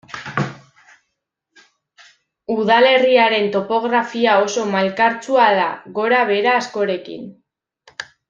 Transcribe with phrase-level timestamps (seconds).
[2.53, 7.31] Udalerriaren topografia oso malkartsua da, gorabehera askorekin.